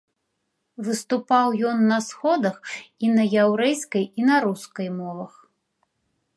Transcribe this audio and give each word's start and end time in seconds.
Выступаў 0.87 1.47
ён 1.73 1.77
на 1.91 1.99
сходах 2.07 2.57
і 3.05 3.13
на 3.19 3.23
яўрэйскай 3.45 4.05
і 4.23 4.29
на 4.33 4.43
рускай 4.47 4.87
мовах. 4.99 5.33